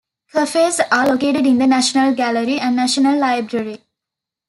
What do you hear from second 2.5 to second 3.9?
and National Library.